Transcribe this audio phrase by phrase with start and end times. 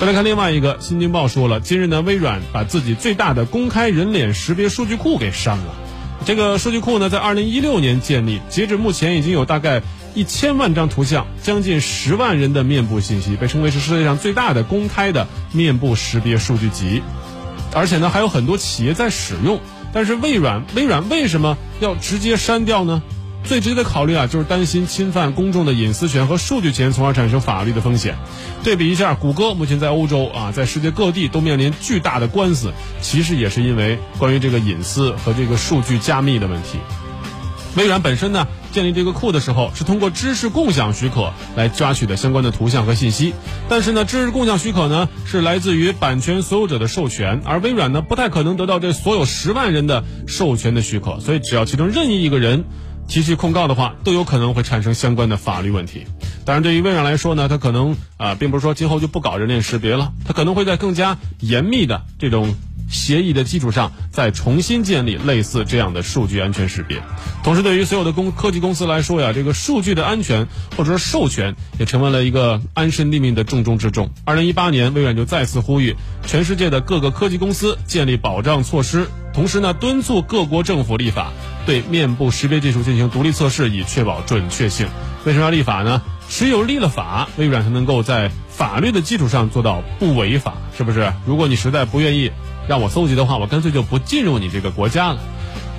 [0.00, 5.74] 再来看另外一个，《新京报》说了，今日呢，微软把自己最大的公开人脸识别数据库给删了。
[6.24, 9.82] 这个数据库呢，在二零一六年建立，截止目前已经有大概
[10.14, 17.02] 一千万张图像，将近十万人的面部信息，被称为是世界上最大的公开的面部识别数据集。
[17.74, 19.60] 而且呢，还有很多企业在使用。
[19.92, 23.02] 但是微软，微软为什么要直接删掉呢？
[23.42, 28.16] 最直接的考虑啊，就是担心侵犯公众的隐私权和数据权，从而产生法律的风险。
[28.62, 36.78] 对比一下，谷歌目前在欧洲啊，在世界各地都面临巨大的官司，其实也是因为关于这个隐私和这个数据加密的问题。
[37.76, 43.32] 微软本身呢，建立这个库的时候是通过知识共享许可来抓取的相关的图像和信息，
[43.68, 52.64] 但是呢，知识共享许可呢是来自于版权所有者的授权，而微软呢不太可能得到这所有十万人的授权的许可，所以只要其中任意一个人。
[53.10, 56.06] 提起控告的话，都有可能会产生相关的法律问题。
[56.44, 62.54] 当然，对于微软来说呢，它可能啊，并不是说今后就不搞人脸识别了，它可能会在更加严密的这种
[62.88, 67.02] 协议的基础上，再重新建立类似这样的数据安全识别。
[67.42, 74.08] 同时，对于所有的公科技公司来说呀，这个数据的安全或者说授权，也成为了一个安身立命的重中之重。
[74.24, 79.08] 二零一八年，微软就再次呼吁全世界的各个科技公司建立保障措施。
[79.32, 81.32] 同时呢，敦促各国政府立法，
[81.70, 84.88] 对面部识别技术进行独立测试，以确保准确性。
[85.24, 86.02] 为什么要立法呢？
[86.28, 91.12] 只有立了法，微软才能够在法律的基础上做到不违法，是不是？
[91.24, 92.32] 如果你实在不愿意
[92.66, 95.20] 让我搜集的话，我干脆就不进入你这个国家了。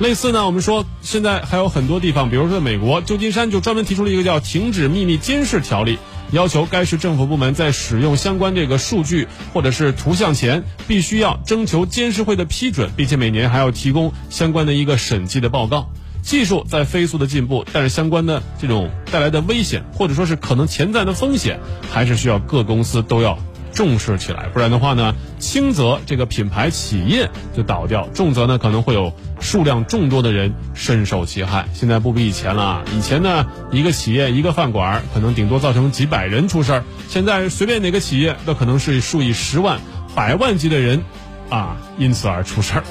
[0.00, 5.96] 类似呢，我们说现在还有很多地方，比如说美国旧金山就专门提出了一个叫《停止秘密监视条例》。
[6.32, 15.90] 要求该市政府部门在使用相关这个数据或者是图像前，必须要征求监事会的批准，并且每年还要提供相关的一个审计的报告。
[16.22, 21.60] 技术在飞速的进步，但是相关的这种带来的危险或者说是可能潜在的风险，
[21.92, 23.38] 还是需要各公司都要。
[23.72, 31.66] 重视起来，不然的话呢，轻则这个品牌企业就倒掉，重则呢可能会有数量众多的人深受其害。
[31.72, 39.80] 现在不比以前了啊，以前呢一个企业一个饭馆可能顶多造成几百人出事儿，现在随便哪个企业都可能是数以十万、
[40.14, 41.02] 百万级的人，
[41.48, 42.84] 啊，因此而出事儿。